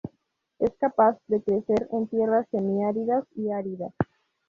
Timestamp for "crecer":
1.43-1.87